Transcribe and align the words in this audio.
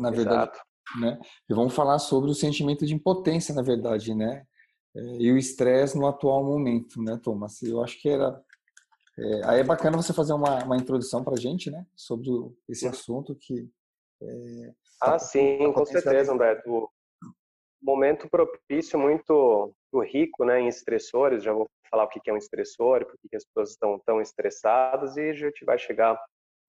na 0.00 0.10
verdade, 0.10 0.52
Exato. 0.52 0.60
né? 1.00 1.18
E 1.48 1.54
vamos 1.54 1.74
falar 1.74 1.98
sobre 1.98 2.30
o 2.30 2.34
sentimento 2.34 2.86
de 2.86 2.94
impotência, 2.94 3.54
na 3.54 3.62
verdade, 3.62 4.14
né? 4.14 4.44
É, 4.96 5.00
e 5.18 5.32
o 5.32 5.38
estresse 5.38 5.96
no 5.96 6.06
atual 6.06 6.44
momento, 6.44 7.00
né, 7.02 7.18
Thomas? 7.22 7.62
Eu 7.62 7.82
acho 7.82 8.00
que 8.00 8.08
era 8.08 8.42
é, 9.20 9.40
aí 9.44 9.60
é 9.60 9.64
bacana 9.64 9.98
você 9.98 10.14
fazer 10.14 10.32
uma, 10.32 10.64
uma 10.64 10.76
introdução 10.76 11.22
para 11.22 11.34
a 11.34 11.38
gente, 11.38 11.70
né, 11.70 11.84
sobre 11.94 12.30
esse 12.68 12.88
assunto 12.88 13.34
que. 13.34 13.68
É, 14.22 14.72
tá 14.98 15.14
ah, 15.14 15.18
sim, 15.18 15.70
com 15.72 15.84
certeza, 15.84 16.32
Humberto. 16.32 16.88
Momento 17.82 18.28
propício 18.28 18.98
muito, 18.98 19.74
muito 19.92 20.10
rico, 20.10 20.44
né, 20.44 20.60
em 20.60 20.68
estressores. 20.68 21.42
Já 21.42 21.52
vou 21.52 21.68
falar 21.90 22.04
o 22.04 22.08
que 22.08 22.30
é 22.30 22.32
um 22.32 22.38
estressor, 22.38 23.04
por 23.04 23.16
que 23.28 23.36
as 23.36 23.44
pessoas 23.44 23.70
estão 23.70 24.00
tão 24.06 24.20
estressadas 24.20 25.16
e 25.16 25.30
a 25.30 25.34
gente 25.34 25.64
vai 25.64 25.78
chegar 25.78 26.18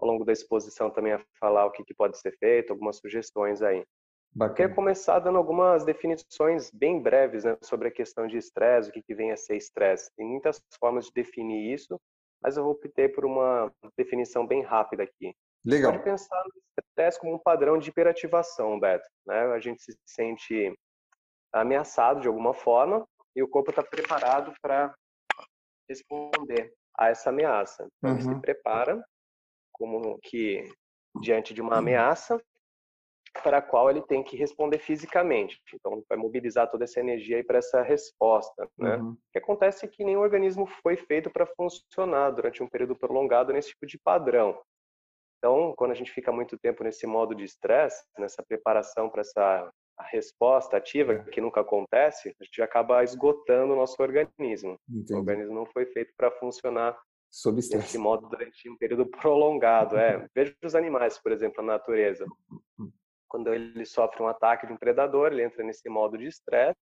ao 0.00 0.08
longo 0.08 0.24
da 0.24 0.32
exposição 0.32 0.90
também 0.90 1.12
a 1.12 1.24
falar 1.38 1.66
o 1.66 1.70
que, 1.70 1.84
que 1.84 1.94
pode 1.94 2.18
ser 2.18 2.36
feito, 2.38 2.72
algumas 2.72 2.96
sugestões 2.96 3.62
aí. 3.62 3.84
Bacana. 4.32 4.52
Eu 4.52 4.54
queria 4.54 4.74
começar 4.74 5.18
dando 5.18 5.38
algumas 5.38 5.84
definições 5.84 6.70
bem 6.70 7.02
breves 7.02 7.44
né, 7.44 7.56
sobre 7.62 7.88
a 7.88 7.90
questão 7.90 8.26
de 8.26 8.36
estresse, 8.36 8.88
o 8.88 8.92
que, 8.92 9.02
que 9.02 9.14
vem 9.14 9.32
a 9.32 9.36
ser 9.36 9.56
estresse. 9.56 10.10
Tem 10.16 10.26
muitas 10.26 10.60
formas 10.78 11.06
de 11.06 11.12
definir 11.12 11.74
isso, 11.74 12.00
mas 12.40 12.56
eu 12.56 12.62
vou 12.62 12.72
optar 12.72 13.08
por 13.12 13.24
uma 13.24 13.72
definição 13.98 14.46
bem 14.46 14.62
rápida 14.62 15.02
aqui. 15.02 15.34
Legal. 15.64 15.92
Pode 15.92 16.04
pensar 16.04 16.42
no 16.44 16.82
estresse 16.82 17.20
como 17.20 17.34
um 17.34 17.38
padrão 17.38 17.76
de 17.76 17.90
hiperativação, 17.90 18.78
Beto. 18.78 19.06
Né? 19.26 19.40
A 19.52 19.58
gente 19.58 19.82
se 19.82 19.92
sente 20.06 20.72
ameaçado 21.52 22.20
de 22.20 22.28
alguma 22.28 22.54
forma 22.54 23.04
e 23.34 23.42
o 23.42 23.48
corpo 23.48 23.70
está 23.70 23.82
preparado 23.82 24.52
para 24.62 24.94
responder 25.88 26.72
a 26.96 27.08
essa 27.08 27.30
ameaça. 27.30 27.86
Então, 27.96 28.10
uhum. 28.10 28.16
ele 28.16 28.34
se 28.34 28.40
prepara 28.40 29.04
como 29.80 30.18
que 30.22 30.70
diante 31.22 31.54
de 31.54 31.62
uma 31.62 31.78
ameaça 31.78 32.38
para 33.42 33.58
a 33.58 33.62
qual 33.62 33.88
ele 33.88 34.02
tem 34.02 34.22
que 34.22 34.36
responder 34.36 34.78
fisicamente. 34.78 35.58
Então, 35.72 36.02
vai 36.08 36.18
mobilizar 36.18 36.70
toda 36.70 36.84
essa 36.84 37.00
energia 37.00 37.42
para 37.44 37.58
essa 37.58 37.80
resposta. 37.80 38.68
Né? 38.76 38.96
Uhum. 38.96 39.12
O 39.12 39.18
que 39.32 39.38
acontece 39.38 39.86
é 39.86 39.88
que 39.88 40.04
nenhum 40.04 40.20
organismo 40.20 40.66
foi 40.82 40.96
feito 40.96 41.30
para 41.30 41.46
funcionar 41.46 42.30
durante 42.30 42.62
um 42.62 42.68
período 42.68 42.94
prolongado 42.94 43.52
nesse 43.52 43.70
tipo 43.70 43.86
de 43.86 43.98
padrão. 43.98 44.60
Então, 45.38 45.72
quando 45.76 45.92
a 45.92 45.94
gente 45.94 46.10
fica 46.10 46.30
muito 46.30 46.58
tempo 46.58 46.84
nesse 46.84 47.06
modo 47.06 47.34
de 47.34 47.44
estresse, 47.44 48.04
nessa 48.18 48.42
preparação 48.42 49.08
para 49.08 49.22
essa 49.22 49.72
resposta 50.10 50.76
ativa, 50.76 51.14
é. 51.14 51.24
que 51.24 51.40
nunca 51.40 51.60
acontece, 51.60 52.34
a 52.40 52.44
gente 52.44 52.62
acaba 52.62 53.02
esgotando 53.02 53.72
o 53.72 53.76
nosso 53.76 54.02
organismo. 54.02 54.76
Entendi. 54.88 55.14
O 55.14 55.18
organismo 55.18 55.54
não 55.54 55.66
foi 55.66 55.86
feito 55.86 56.12
para 56.16 56.30
funcionar 56.32 56.98
Sob 57.30 57.60
estresse. 57.60 57.84
Desse 57.84 57.98
modo 57.98 58.28
durante 58.28 58.68
um 58.68 58.76
período 58.76 59.06
prolongado. 59.06 59.96
É. 59.96 60.26
Veja 60.34 60.54
os 60.64 60.74
animais, 60.74 61.18
por 61.18 61.32
exemplo, 61.32 61.62
na 61.62 61.74
natureza. 61.74 62.26
Quando 63.28 63.54
ele 63.54 63.84
sofre 63.84 64.22
um 64.22 64.26
ataque 64.26 64.66
de 64.66 64.72
um 64.72 64.76
predador, 64.76 65.32
ele 65.32 65.44
entra 65.44 65.62
nesse 65.62 65.88
modo 65.88 66.18
de 66.18 66.26
estresse, 66.26 66.76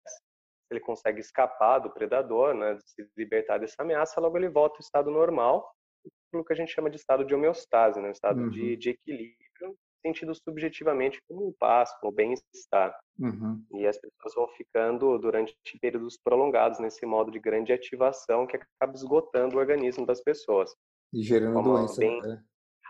ele 0.70 0.80
consegue 0.80 1.20
escapar 1.20 1.78
do 1.78 1.90
predador, 1.90 2.54
né, 2.54 2.78
se 2.80 3.06
libertar 3.16 3.58
dessa 3.58 3.82
ameaça, 3.82 4.20
logo 4.20 4.36
ele 4.36 4.48
volta 4.48 4.76
ao 4.76 4.80
estado 4.80 5.10
normal, 5.10 5.70
aquilo 6.26 6.44
que 6.44 6.52
a 6.52 6.56
gente 6.56 6.72
chama 6.72 6.90
de 6.90 6.96
estado 6.96 7.24
de 7.24 7.34
homeostase, 7.34 8.00
né, 8.00 8.10
estado 8.10 8.40
uhum. 8.40 8.50
de, 8.50 8.76
de 8.76 8.90
equilíbrio, 8.90 9.47
sentido 10.00 10.34
subjetivamente 10.34 11.20
como 11.28 11.54
paz, 11.58 11.92
como 12.00 12.12
bem-estar. 12.12 12.98
Uhum. 13.18 13.64
E 13.72 13.86
as 13.86 13.98
pessoas 13.98 14.34
vão 14.34 14.48
ficando 14.56 15.18
durante 15.18 15.54
períodos 15.80 16.18
prolongados 16.22 16.78
nesse 16.78 17.04
modo 17.04 17.30
de 17.30 17.38
grande 17.38 17.72
ativação 17.72 18.46
que 18.46 18.56
acaba 18.56 18.94
esgotando 18.94 19.56
o 19.56 19.58
organismo 19.58 20.06
das 20.06 20.22
pessoas. 20.22 20.74
E 21.12 21.22
gerando 21.22 21.62
doença. 21.62 21.98
Bem 21.98 22.20
né? 22.20 22.42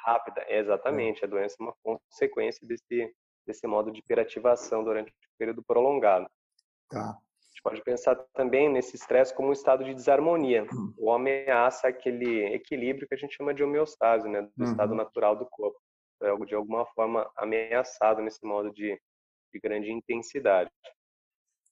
rápida, 0.05 0.45
exatamente. 0.49 1.23
É. 1.23 1.27
A 1.27 1.31
doença 1.31 1.57
é 1.61 1.63
uma 1.63 1.75
consequência 1.83 2.67
desse, 2.67 3.15
desse 3.47 3.67
modo 3.67 3.91
de 3.91 4.01
hiperativação 4.01 4.85
durante 4.85 5.11
um 5.11 5.39
período 5.39 5.63
prolongado. 5.63 6.27
Tá. 6.91 7.11
A 7.11 7.51
gente 7.51 7.63
pode 7.63 7.83
pensar 7.83 8.15
também 8.35 8.69
nesse 8.69 8.97
estresse 8.97 9.35
como 9.35 9.49
um 9.49 9.53
estado 9.53 9.85
de 9.85 9.93
desarmonia, 9.93 10.65
uhum. 10.73 10.95
ou 10.97 11.13
ameaça 11.13 11.89
aquele 11.89 12.45
equilíbrio 12.55 13.09
que 13.09 13.15
a 13.15 13.19
gente 13.19 13.35
chama 13.35 13.53
de 13.53 13.65
homeostase, 13.65 14.29
né, 14.29 14.43
do 14.43 14.65
uhum. 14.65 14.71
estado 14.71 14.95
natural 14.95 15.35
do 15.35 15.47
corpo 15.47 15.79
é 15.79 15.88
de 16.47 16.55
alguma 16.55 16.87
forma 16.87 17.31
ameaçado 17.37 18.23
nesse 18.23 18.45
modo 18.45 18.73
de, 18.73 19.01
de 19.53 19.61
grande 19.61 19.91
intensidade. 19.91 20.71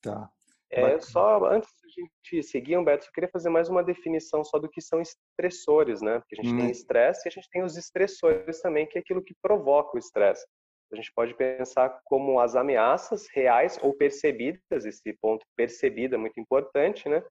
Tá. 0.02 0.30
É, 0.70 0.98
só 1.00 1.44
antes 1.46 1.70
de 1.80 1.86
a 1.86 2.02
gente 2.02 2.42
seguir, 2.42 2.76
Humberto, 2.76 3.06
eu 3.06 3.12
queria 3.12 3.30
fazer 3.30 3.48
mais 3.48 3.68
uma 3.68 3.84
definição 3.84 4.42
só 4.42 4.58
do 4.58 4.68
que 4.68 4.80
são 4.80 5.00
estressores, 5.00 6.02
né? 6.02 6.18
Porque 6.18 6.40
a 6.40 6.42
gente 6.42 6.54
hum. 6.54 6.58
tem 6.58 6.70
estresse 6.70 7.26
e 7.26 7.28
a 7.28 7.32
gente 7.32 7.48
tem 7.50 7.62
os 7.62 7.76
estressores 7.76 8.60
também, 8.60 8.86
que 8.86 8.98
é 8.98 9.00
aquilo 9.00 9.22
que 9.22 9.34
provoca 9.40 9.94
o 9.94 9.98
estresse. 9.98 10.44
A 10.92 10.96
gente 10.96 11.12
pode 11.14 11.34
pensar 11.34 12.00
como 12.04 12.38
as 12.40 12.54
ameaças 12.54 13.26
reais 13.32 13.78
ou 13.82 13.94
percebidas, 13.94 14.84
esse 14.84 15.12
ponto 15.20 15.44
percebido 15.56 16.14
é 16.14 16.18
muito 16.18 16.38
importante, 16.38 17.08
né? 17.08 17.24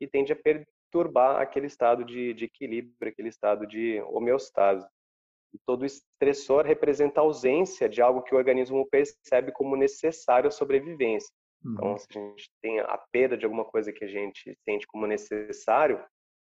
E 0.00 0.06
tende 0.06 0.32
a 0.32 0.36
perturbar 0.36 1.40
aquele 1.40 1.66
estado 1.66 2.04
de, 2.04 2.34
de 2.34 2.46
equilíbrio, 2.46 3.10
aquele 3.10 3.28
estado 3.28 3.66
de 3.66 4.00
homeostase. 4.02 4.86
E 5.54 5.58
todo 5.66 5.84
estressor 5.84 6.64
representa 6.64 7.20
a 7.20 7.24
ausência 7.24 7.88
de 7.88 8.00
algo 8.00 8.22
que 8.22 8.34
o 8.34 8.38
organismo 8.38 8.86
percebe 8.88 9.52
como 9.52 9.76
necessário 9.76 10.48
à 10.48 10.50
sobrevivência. 10.50 11.30
Então, 11.64 11.90
uhum. 11.90 11.94
Então, 11.94 11.98
se 11.98 12.06
a 12.18 12.20
gente 12.20 12.50
tem 12.60 12.80
a 12.80 12.98
perda 13.12 13.36
de 13.36 13.44
alguma 13.44 13.64
coisa 13.64 13.92
que 13.92 14.04
a 14.04 14.08
gente 14.08 14.56
sente 14.64 14.86
como 14.86 15.06
necessário 15.06 16.02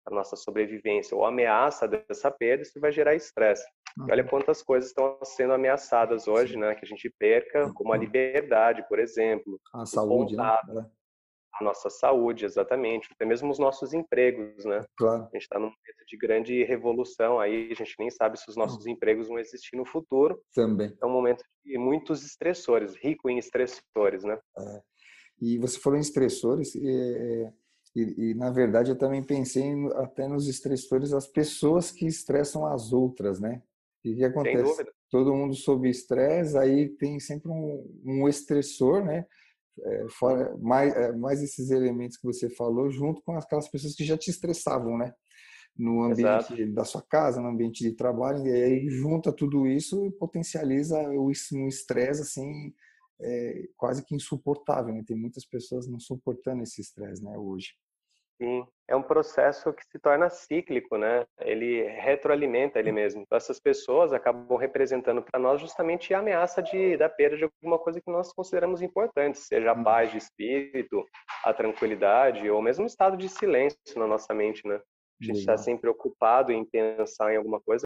para 0.03 0.15
nossa 0.15 0.35
sobrevivência 0.35 1.15
ou 1.15 1.25
ameaça 1.25 1.87
dessa 1.87 2.31
perda, 2.31 2.63
isso 2.63 2.79
vai 2.79 2.91
gerar 2.91 3.15
estresse. 3.15 3.65
Uhum. 3.97 4.07
olha 4.09 4.23
quantas 4.23 4.63
coisas 4.63 4.89
estão 4.89 5.19
sendo 5.21 5.53
ameaçadas 5.53 6.25
hoje, 6.25 6.57
né? 6.57 6.73
Que 6.75 6.85
a 6.85 6.87
gente 6.87 7.13
perca, 7.19 7.71
como 7.73 7.91
a 7.91 7.97
uhum. 7.97 8.03
liberdade, 8.03 8.87
por 8.87 8.99
exemplo. 8.99 9.59
A 9.73 9.85
saúde, 9.85 10.35
né? 10.35 10.43
A 11.61 11.63
nossa 11.63 11.89
saúde, 11.89 12.45
exatamente, 12.45 13.07
até 13.11 13.23
mesmo 13.23 13.51
os 13.51 13.59
nossos 13.59 13.93
empregos, 13.93 14.65
né? 14.65 14.83
Claro. 14.97 15.23
A 15.23 15.29
gente 15.33 15.43
está 15.43 15.57
num 15.57 15.67
momento 15.67 16.05
de 16.07 16.17
grande 16.17 16.63
revolução 16.63 17.39
aí, 17.39 17.71
a 17.71 17.75
gente 17.75 17.95
nem 17.99 18.09
sabe 18.09 18.37
se 18.37 18.49
os 18.49 18.57
nossos 18.57 18.85
uhum. 18.85 18.91
empregos 18.91 19.27
vão 19.27 19.39
existir 19.39 19.77
no 19.77 19.85
futuro. 19.85 20.41
Também. 20.53 20.93
É 21.01 21.05
um 21.05 21.11
momento 21.11 21.43
de 21.63 21.77
muitos 21.77 22.25
estressores, 22.25 22.95
rico 22.95 23.29
em 23.29 23.37
estressores, 23.37 24.23
né? 24.23 24.37
É. 24.57 24.81
E 25.39 25.57
você 25.57 25.79
falou 25.79 25.97
em 25.97 26.01
estressores, 26.01 26.75
e, 26.75 27.51
e, 27.95 28.31
e, 28.31 28.33
na 28.35 28.51
verdade 28.51 28.91
eu 28.91 28.97
também 28.97 29.23
pensei 29.23 29.73
até 29.95 30.27
nos 30.27 30.47
estressores, 30.47 31.13
as 31.13 31.27
pessoas 31.27 31.91
que 31.91 32.05
estressam 32.05 32.65
as 32.65 32.91
outras, 32.91 33.39
né? 33.39 33.61
E 34.03 34.13
o 34.13 34.17
que 34.17 34.25
acontece? 34.25 34.85
Todo 35.09 35.35
mundo 35.35 35.53
sob 35.53 35.89
estresse, 35.89 36.57
aí 36.57 36.89
tem 36.89 37.19
sempre 37.19 37.51
um, 37.51 38.01
um 38.03 38.27
estressor, 38.27 39.03
né? 39.03 39.25
É, 39.79 40.05
fora 40.09 40.55
mais, 40.57 40.93
é, 40.93 41.11
mais 41.13 41.41
esses 41.41 41.71
elementos 41.71 42.17
que 42.17 42.25
você 42.25 42.49
falou, 42.49 42.89
junto 42.89 43.21
com 43.23 43.35
aquelas 43.37 43.69
pessoas 43.69 43.95
que 43.95 44.03
já 44.03 44.17
te 44.17 44.29
estressavam, 44.29 44.97
né? 44.97 45.13
No 45.77 46.03
ambiente 46.03 46.53
Exato. 46.53 46.73
da 46.73 46.83
sua 46.83 47.01
casa, 47.01 47.41
no 47.41 47.47
ambiente 47.47 47.83
de 47.83 47.95
trabalho, 47.95 48.45
e 48.45 48.51
aí 48.51 48.89
junta 48.89 49.31
tudo 49.31 49.65
isso 49.65 50.05
e 50.05 50.11
potencializa 50.11 50.99
o, 51.11 51.31
um 51.53 51.67
estresse 51.67 52.21
assim 52.21 52.73
é, 53.21 53.69
quase 53.77 54.03
que 54.03 54.13
insuportável. 54.13 54.93
Né? 54.93 55.03
Tem 55.05 55.15
muitas 55.15 55.45
pessoas 55.45 55.87
não 55.87 55.99
suportando 55.99 56.63
esse 56.63 56.81
estresse, 56.81 57.23
né? 57.23 57.37
Hoje. 57.37 57.69
Sim, 58.41 58.65
é 58.87 58.95
um 58.95 59.03
processo 59.03 59.71
que 59.71 59.85
se 59.85 59.99
torna 59.99 60.27
cíclico, 60.27 60.97
né? 60.97 61.23
Ele 61.41 61.83
retroalimenta 61.83 62.79
ele 62.79 62.91
mesmo. 62.91 63.21
Então, 63.21 63.37
essas 63.37 63.59
pessoas 63.59 64.11
acabam 64.13 64.57
representando 64.57 65.21
para 65.21 65.39
nós 65.39 65.61
justamente 65.61 66.11
a 66.11 66.19
ameaça 66.19 66.59
de, 66.59 66.97
da 66.97 67.07
perda 67.07 67.37
de 67.37 67.43
alguma 67.43 67.77
coisa 67.77 68.01
que 68.01 68.11
nós 68.11 68.33
consideramos 68.33 68.81
importante, 68.81 69.37
seja 69.37 69.71
a 69.71 69.83
paz 69.83 70.09
de 70.11 70.17
espírito, 70.17 71.05
a 71.45 71.53
tranquilidade, 71.53 72.49
ou 72.49 72.63
mesmo 72.63 72.83
um 72.83 72.87
estado 72.87 73.15
de 73.15 73.29
silêncio 73.29 73.77
na 73.95 74.07
nossa 74.07 74.33
mente, 74.33 74.67
né? 74.67 74.81
A 75.21 75.23
gente 75.23 75.39
está 75.41 75.55
sempre 75.55 75.87
ocupado 75.87 76.51
em 76.51 76.65
pensar 76.65 77.31
em 77.31 77.37
alguma 77.37 77.61
coisa 77.61 77.85